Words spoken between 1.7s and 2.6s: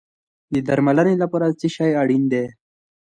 شی اړین دی؟